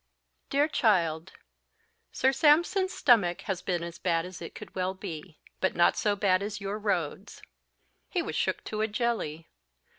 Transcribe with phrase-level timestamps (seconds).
[0.49, 1.31] "DEAR CHILD
[2.11, 6.15] Sir Sampson's stomach has been as bad as it could well be, but not so
[6.15, 7.39] bad as your roads.
[8.09, 9.47] He was shook to a jelly.